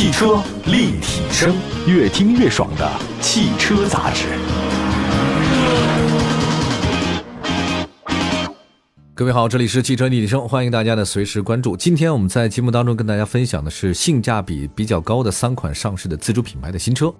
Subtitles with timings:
[0.00, 1.54] 汽车立体声，
[1.86, 4.28] 越听越爽的汽车杂志。
[9.14, 11.76] 各位好，这里是汽车立体声，欢迎大家的随时关注。
[11.76, 17.12] 今天我们在节目当中跟大家分享的是性价比比较高的三款上市的自主品牌的新车。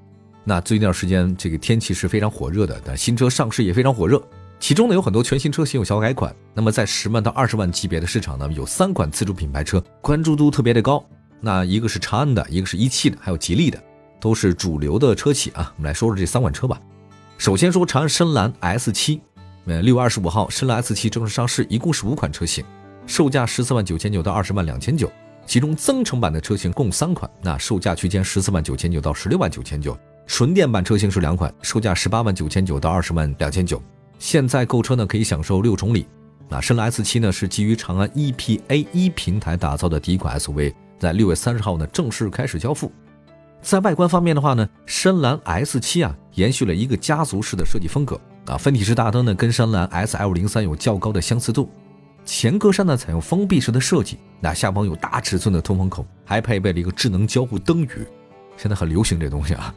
[0.43, 4.19] 那最近一段时间，这个天气是非常火热的，但新车上市也非常火热。
[4.59, 6.35] 其中呢，有很多全新车型有小改款。
[6.55, 11.04] 那么在十万到二十万级别的市场呢，有三款自主品牌车关注度特别的高。
[11.40, 13.82] 那一个是长安的，一个是一汽的，还有吉利的，
[14.21, 15.72] 都是主流的车企啊。
[15.76, 16.81] 我们来说说这三款车吧。
[17.39, 19.21] 首先说长安深蓝 S 七。
[19.67, 22.64] 呃，六月二十五号，深蓝 S 七正式上市，一共是五款车型，
[23.07, 25.12] 售价十四万九千九到二十万两千九，
[25.46, 33.81] 其中增程版的车型共三款，那售价区间十四万九千九到十六万九千九，纯电版车型是两款，售价十八万九千九到二十万两千九。
[34.19, 36.06] 现在购车呢可以享受六重礼。
[36.48, 42.93] 那深蓝 S 七呢是基于长安 EPA 一平台打造的第一款 SUV，在六月三十号呢正式开始交付。
[43.62, 48.20] 在外观方面的话呢，深蓝 S 七啊延续了一个家族式的设计风格。
[48.47, 51.71] 啊，分体式大灯呢，跟深蓝 S L 零三有较高的相似度。
[52.25, 58.06] 前格栅呢采用封闭式的设计，那下方有大尺寸的通风口，还配备了一个智能交互灯语，
[58.56, 59.75] 现在很流行这东西啊。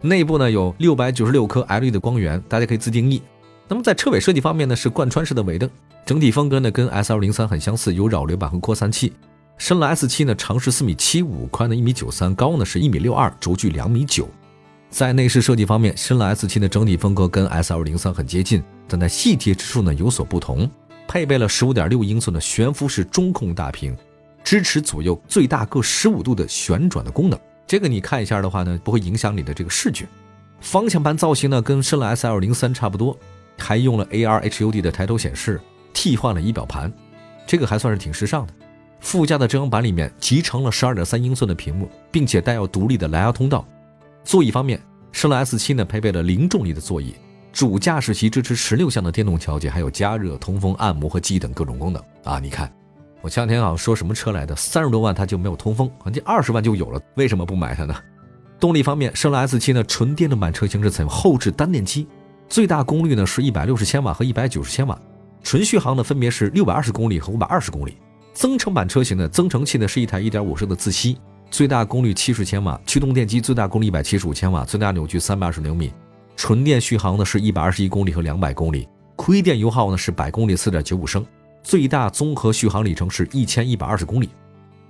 [0.00, 3.22] 内部呢有六百九十六颗 LED 的光源，大家可以自定义。
[3.68, 5.68] 那么在车尾设计方面呢，是贯穿式的尾灯，
[6.06, 9.12] 整体风格呢跟 S L 零三很相似，有扰流板和扩散器。
[9.56, 14.28] 深蓝 S 七呢长是四米七五，宽呢一米九三，高呢是一米六二，轴距两米九。
[14.90, 20.68] 在内饰设计方面，深蓝 S7 的整体风格跟 S203 很接近，但在细节之处呢有所不同。
[21.06, 23.96] 配备了15.6英寸的悬浮式中控大屏，
[24.42, 27.38] 支持左右最大各15度的旋转的功能。
[27.66, 30.06] 这个你看一下的话呢，不会影响你的这个视觉。
[30.60, 33.16] 方向盘造型呢跟深蓝 S203 差不多，
[33.58, 35.60] 还用了 AR HUD 的抬头显示，
[35.92, 36.92] 替换了仪表盘，
[37.46, 38.52] 这个还算是挺时尚的。
[39.04, 43.62] 副驾的遮阳板里面集成了12.3英寸的屏幕，并且带有独立的蓝牙通道。
[44.24, 44.80] 座椅方面，
[45.12, 47.14] 深蓝 S7 呢配备了零重力的座椅，
[47.52, 52.40] 主驾驶席支持十六项的电动调节，还有加热、通风、按摩和记忆等各种功能啊！
[52.40, 52.72] 你看，
[53.20, 57.94] 我前两天好像说什么车来的，三十多万它就没有通风，人家二十万就有了，为什么不买它呢？
[58.58, 62.08] 动力方面，深蓝 S7 呢纯电动版车型是采用后置单电机，
[62.48, 64.98] 最大功率呢是一百六十千瓦和一百九十千瓦，
[65.42, 67.98] 纯续航呢分别是六百二十公里和五百二十公里。
[68.34, 71.16] 增程版车型的增程器呢是一台一点五升的自吸。
[71.50, 75.92] 最大功率七十千瓦，驱动电机最大功率一百七十五千瓦，最大扭矩三百二十牛米，
[76.36, 81.24] 纯电续航呢是一百二十一公里和两百公里，亏电油耗呢是百公里四点九五升，
[81.62, 84.28] 最大综合续航里程是一千一百二十公里，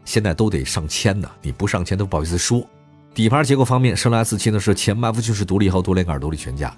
[0.07, 2.67] 现在都得上千呢，你不上千都不好意思说。
[3.13, 6.75] 底盘结构方面，深蓝 S7 呢是前麦弗逊式独立和多连杆独立悬架。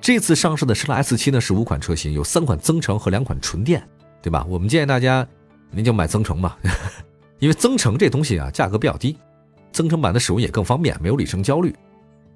[0.00, 3.86] 这次上市的深蓝 S7 呢是五款车型，有三款增程和两款纯电，
[4.20, 4.44] 对吧？
[4.48, 5.24] 我们建议大家，
[5.72, 6.56] 您就买增程吧。
[7.40, 9.16] 因为增程这东西啊，价格比较低，
[9.72, 11.74] 增程版的使用也更方便，没有里程焦虑。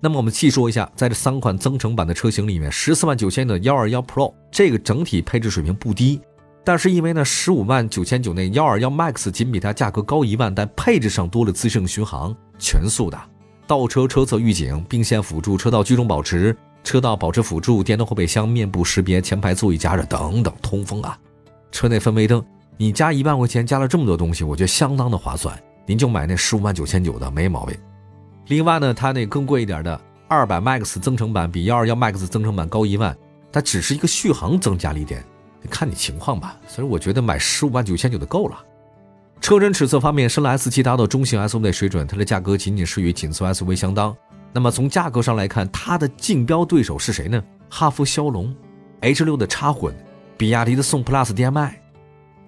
[0.01, 6.21] 那么我们细说一下，在这三款增程版的车型里面，十四万九千的幺二幺 Pro 这个整体配置水平不低，
[6.65, 13.19] 但是因为呢十五万九千九那幺二幺 Max 仅比它价格高一万，但配置上多了自适应巡航、全速的
[13.67, 16.55] 倒车车侧预警、并线辅助、车道居中保持、
[16.85, 21.17] 车道保持辅助、电动后备箱、面部识别、前排座椅加热等等，通风啊，
[21.71, 22.45] 车内氛围灯。
[22.77, 25.59] 你加一万块钱加了这么多东西，我觉得相当的划算。
[25.87, 27.77] 您就买那十五万九千九的没毛病。
[28.49, 33.17] 另外呢，它那更贵一点的二百 Max 增程版比幺二幺 Max 增程版高一万，
[33.51, 35.25] 它只是一个续航增加了一点，
[35.71, 36.57] 看你情况吧。
[36.67, 38.59] 所以我觉得买十五万九千九的够了。
[39.41, 44.17] 车身尺寸方面，深蓝 S7 达到中型 SUV 水准，它的价格仅仅是与紧凑 SUV 相当。
[44.53, 47.43] 那么从价格上来看，它的竞标对手是谁呢？
[47.69, 48.55] 哈弗枭龙、
[49.03, 49.95] H6 的插混、
[50.37, 51.81] 比亚迪的宋 PLUS DM-i。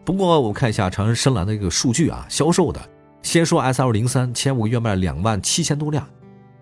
[0.04, 2.80] 不过我看一下长安深蓝的一个数据啊，销售的，
[3.22, 6.06] 先说 S L 零三，前五个月卖了两万七千多辆，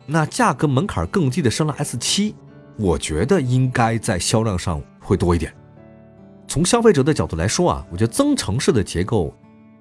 [0.05, 2.35] 那价格门槛更低的深蓝 S 七，
[2.77, 5.55] 我觉得应该在销量上会多一点。
[6.49, 9.33] 从消费者的角度来说啊，我觉得增程式的结构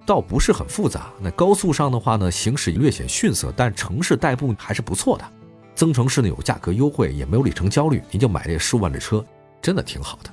[0.06, 5.26] 倒不是很复杂，那高速上的话呢，行驶略显逊色，但城市代步还是不错的。
[5.74, 9.26] 增程式呢有价格优惠，也没有里程焦虑，您就买这十万的车，
[9.62, 10.30] 真的挺好的。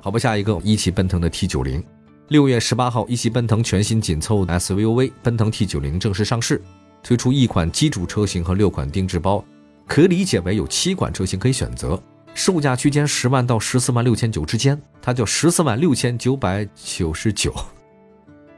[0.00, 1.84] 好吧，下一个一汽奔腾的 T 九零。
[2.28, 6.60] 六月十八号，一汽奔腾全新紧凑 SUV 奔腾 T90 正式上市，
[7.00, 9.44] 推出一款基础车型和六款定制包，
[9.86, 12.02] 可理解为有七款车型可以选择，
[12.34, 17.54] 售价区间十万到十四万六千九之间，它叫十四万六千九百九十九。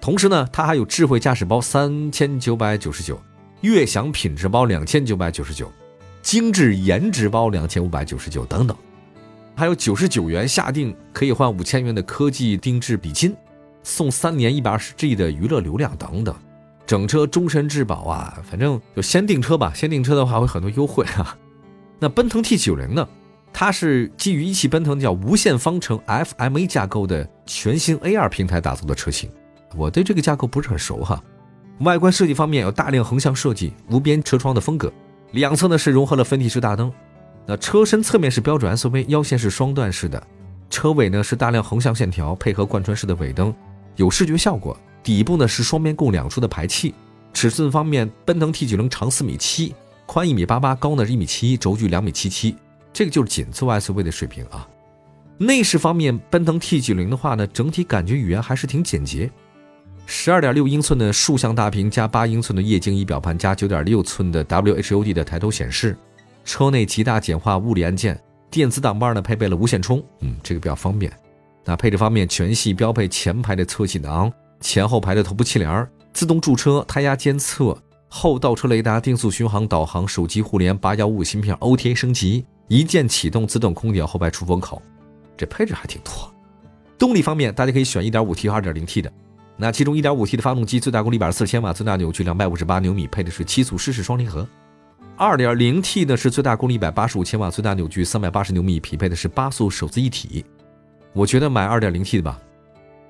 [0.00, 3.20] 同时呢，它还有智慧驾驶包三千九百九十九，
[3.60, 5.70] 悦享品质包两千九百九十九，
[6.22, 8.74] 精致颜值包两千五百九十九等等，
[9.54, 13.36] 还有九十九元下定可以换五千元的科技定制笔芯。
[13.88, 16.34] 送三年一百二十 G 的娱乐流量等等，
[16.86, 19.72] 整车终身质保啊，反正就先订车吧。
[19.74, 21.34] 先订车的话会很多优惠啊。
[21.98, 23.08] 那奔腾 T90 呢？
[23.50, 29.30] 它是基于一汽奔腾叫无限方程 FMA 架构的全新 A2 平台打造的车型。
[29.74, 31.20] 我对这个架构不是很熟哈。
[31.80, 34.92] 外观设计方面有大量横向设计，无边车窗的风格，
[35.32, 36.92] 两侧呢是融合了分体式大灯。
[37.46, 40.22] 那车身侧面是标准 SUV，腰线是双段式的，
[40.68, 43.52] 车尾呢是大量横向线条，配合贯穿式的尾灯，
[43.98, 44.74] 有视觉效果。
[45.02, 46.94] 底部呢是双边共两出的排气。
[47.32, 49.74] 尺寸方面，奔腾 T90 长四米七，
[50.06, 52.56] 宽一米八八，高呢是一米七一，轴距两米七七。
[52.92, 54.66] 这个就是紧凑 SUV 的水平啊。
[55.36, 59.30] 内饰方面，奔腾 T90 的话呢，整体感觉语言还是挺简洁。
[60.04, 65.96] 十二点六英寸的竖向大屏加八英寸的液晶仪表盘加九点六寸的 WHUD 的抬头显示，
[66.44, 68.18] 车内极大简化物理按键，
[68.50, 71.12] 电子挡把呢配备了无线充，嗯，这个比较方便。
[71.68, 77.76] 那配置方面，全系标配前排的侧气囊、前后排的头部气帘、自动驻车、胎压监测、
[78.08, 82.46] 后倒车雷达、定速巡航导航、手机互联、八幺五芯片、OTA 升级。
[82.68, 84.80] 一键启动自动空调后排出风口，
[85.36, 86.32] 这配置还挺多。
[86.98, 89.12] 动力方面，大家可以选 1.5T 和 2.0T 的。
[89.58, 94.48] 那其中 1.5T 的发动机最大功率140千瓦，最大扭矩258牛米，配的是七速湿式双离合。
[95.18, 100.46] 2.0T 呢是最大功率185千瓦，最大扭矩380牛米，匹配的是八速手自一体。
[101.18, 102.40] 我觉得买 2.0T 的吧，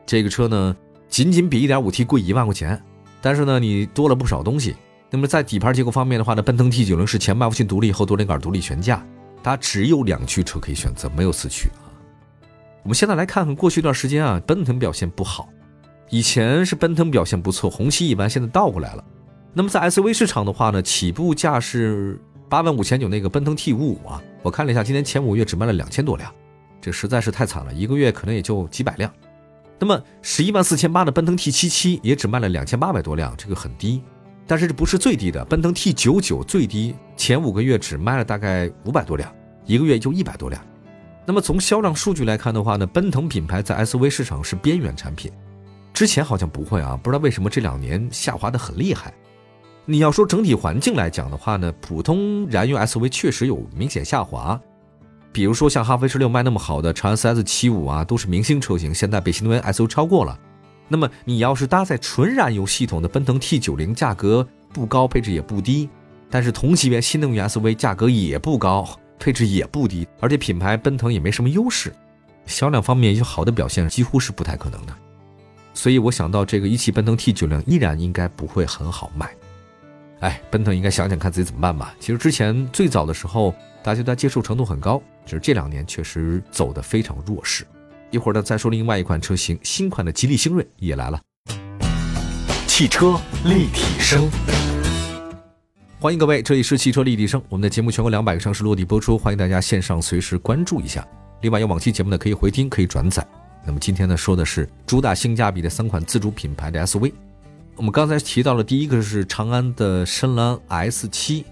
[0.06, 0.74] 这个车呢
[1.10, 2.82] 仅仅比 1.5T 贵一万块钱，
[3.20, 4.74] 但是呢你多了不少东西。
[5.10, 9.04] 那么在底盘结构方面的话呢，奔腾 T90 是前麦弗逊独立后多连杆独立悬架。
[9.42, 11.92] 它只有两驱车可以选择，没有四驱啊。
[12.82, 15.50] 我们现在来看看过去一段时间啊，奔腾表现不好。
[16.08, 19.04] 以前是奔腾表现不错，红旗一般，现在倒过来了。
[19.52, 22.18] 那么在 SUV 市场的话呢，起步价是
[22.48, 26.32] 八万五千九那个奔腾 T55 啊，我看了一下，今年前五月只卖了两千多辆，
[26.80, 29.12] 这实在是太惨了，一个月可能也就几百辆。
[29.78, 34.02] 那么十一万四千八的奔腾 T77 也只卖了两千八百多辆，这个很低。
[34.46, 39.32] 但是这不是最低的，奔腾 T99 最低前五个月只卖了大概五百多辆，
[39.66, 40.60] 一个月就一百多辆。
[41.26, 45.30] 那么从销量数据来看的话呢，奔腾品牌在 SUV 市场是边缘产品，
[45.92, 49.12] 之前好像不会啊，不知道为什么这两年下滑的很厉害。
[49.84, 54.58] 你要说整体环境来讲的话呢，普通燃油 SUV 确实有明显下滑，
[55.32, 60.38] 比如说像哈弗 H 六卖那么好的长安 CS 七五啊，都是明星车型，现在被新能源 SU 超过了。
[60.88, 65.88] 那么你要是搭载纯燃油系统的奔腾 T90，价格不高，配置也不低，
[66.30, 68.88] 但是同级别新能源 SUV 价格也不高，
[69.18, 71.94] 配置也不低，而且品牌奔腾也没什么优势，
[72.46, 74.94] 销量方面有好的表现几乎是不太可能的。
[75.74, 79.30] 所以我想到这个一汽奔腾 T90 依然应该不会很好卖。
[80.20, 81.94] 哎，奔腾应该想想看自己怎么办吧。
[82.00, 83.54] 其实之前最早的时候，
[83.88, 87.66] 大家的接受程度很高，就是这两年确实走得非常弱势。
[88.10, 91.18] 一会儿呢，再说另外一款车型，新款的吉利星瑞也来了。
[92.66, 94.28] 汽车立体声，
[95.98, 97.42] 欢迎各位，这里是汽车立体声。
[97.48, 101.02] 我们的节目全国两百个城市落地播出，欢迎大家线上随时关注一下。
[101.40, 103.26] 另外有往期节目呢，可以回听，可以转载。
[103.64, 107.10] 那么今天呢，说的是主打性价比的三款自主品牌的 SUV。
[107.74, 111.42] 我们刚才提到了第一个是长安的深蓝 S7，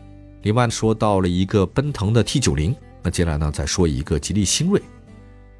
[0.46, 4.80] 另外说到了一个奔腾的 T90，那接下来呢，再说一个吉利星瑞。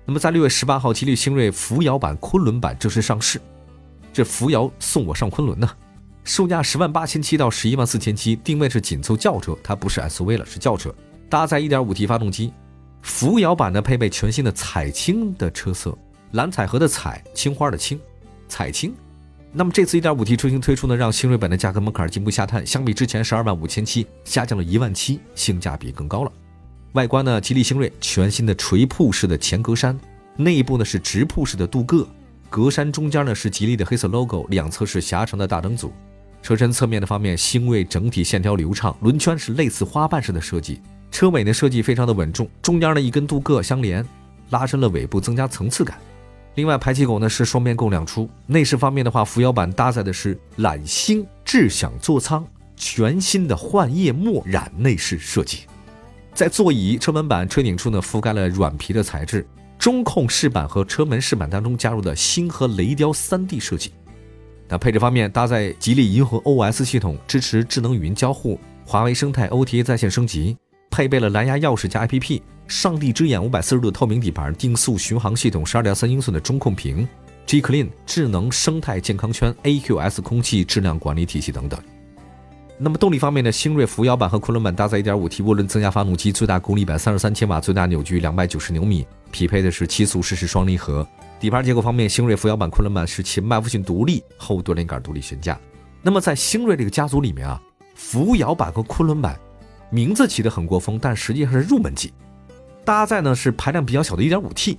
[0.05, 3.41] 那么在六月十八号，吉利星瑞扶摇版、昆仑版正式上市。
[4.13, 5.69] 这扶摇送我上昆仑呢，
[6.23, 10.95] 售价十万八千七到十一万四千七，定位是紧凑轿车，它不是 SUV 了，是轿车，
[11.29, 12.53] 搭载一点五 T 发动机。
[13.03, 15.99] 扶摇版呢，配备全新的彩青的车色，
[16.31, 17.99] 蓝彩和的彩，青花的青，
[18.47, 18.95] 彩青。
[19.59, 26.33] 那么这次一点五 T 车型推出呢，让星瑞版的价格门槛进一步下探，相比之前十二万五千七，下降了一万七，性价比更高了。
[26.93, 29.97] 外观呢，吉利星瑞全新的垂瀑式的前格栅，
[30.37, 32.07] 内部呢是直瀑式的镀铬，
[32.51, 35.91] 格栅中间呢是吉利的黑色 logo，两侧是狭长的大灯组。
[36.43, 40.83] 车身侧面的方面，星瑞整体线条流畅，轮圈是类似花瓣式的设计。
[41.11, 44.07] 车尾呢设计非常的稳重，中间呢一根镀铬相连，
[44.51, 45.97] 拉伸了尾部，增加层次感。
[46.57, 48.29] 另外排气口呢是双边共两出。
[48.47, 52.45] 内饰方面的话，扶摇版搭载的是揽星智享座舱，
[52.75, 55.61] 全新的幻夜墨染内饰设计。
[56.35, 59.47] 在座椅、车门板、车顶处呢，覆盖了软皮的材质。
[59.79, 63.93] 中控饰板和车门饰板当中加入的星河雷雕 3D 设计。
[64.67, 70.57] 那配置方面，搭载吉利银河 OS 系统，支持智能语音交互，华为生态 OTA 在线升级，
[70.91, 77.07] 配备了蓝牙钥匙加 APP，上帝之眼540度透明底盘，定速巡航系统，12.3英寸的中控屏
[77.47, 81.81] ，G Clean 智能生态健康圈，AQS 空气质量管理体系等等。
[82.79, 83.51] 那么动力方面呢？
[83.51, 91.07] 星瑞扶摇版和昆仑版搭载 1.5T 涡轮增压发动机，最大功率133千瓦，最大扭矩290牛米，匹配的是七速湿式双离合。
[91.41, 95.59] 底盘结构方面，星瑞扶摇版、昆仑版是前麦弗逊独立后多连杆独立悬架。
[96.03, 97.59] 那么在星瑞这个家族里面啊，
[97.95, 99.39] 扶摇版和昆仑版
[99.89, 102.13] 名字起得很过风，但实际上是入门级。
[102.87, 104.79] 搭载呢是排量比较小的 1.5T，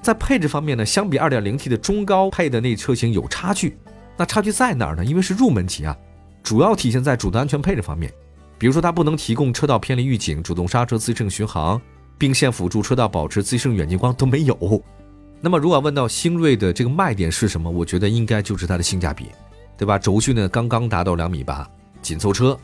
[0.00, 3.76] 在配置方面呢，相比 2.0T 的中高配的那车型有差距。
[4.16, 5.04] 那差距在哪儿呢？
[5.04, 5.94] 因为是入门级啊，
[6.42, 8.10] 主要体现在主动安全配置方面。
[8.56, 11.78] 比如说，它不能提供车道偏离预警、主动刹车、自适应巡航、
[12.16, 14.82] 并线辅助、车道保持、自适应远近光都没有。
[15.40, 19.26] 那么，如果问到星瑞的这个卖点是什么，我觉得应该就是它的性价比，
[19.76, 19.98] 对吧？
[19.98, 21.68] 轴距呢刚刚达到两米八，
[22.00, 22.58] 紧凑车。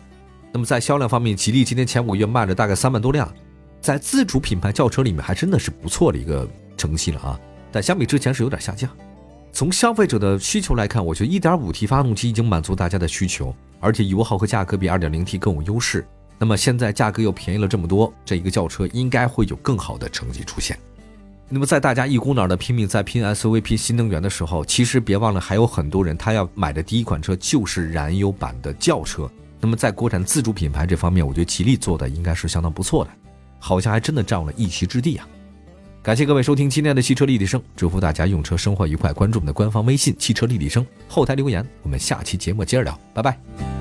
[0.53, 3.31] 那么在销量方面，吉利今年前五个月卖了大概三万多辆，
[3.81, 7.41] 在自主品牌轿车里面还真的是不错的一个成绩了啊。
[7.73, 8.91] 但相比之前是有点下降。
[9.53, 16.07] 从消费者的需求来看，我觉得 1.5T 发动机已经满足大家的需求，而且油耗和价格比 2.0T 更有优势。
[16.39, 20.79] 那么现在价格又便宜了这么多，这一个轿车应该会有更好的成绩出现。
[21.49, 29.29] 那么在大家一股脑的拼命在拼 SUV、拼新能源的时候，其实别忘了还有很多人他要买的第一款车就是燃油版的轿车。
[29.61, 33.11] 那么在国产自主品牌这方面，我觉得吉利做的应该是相当不错的，
[33.61, 35.29] 好像还真的占了一席之地啊。
[36.03, 39.13] 感谢各位收听今天的汽车立体声，祝福大家用车生活愉快。
[39.13, 43.80] 关注我们的官方微信“汽车立体声”，后台留言，我们下期节目接着聊，拜拜。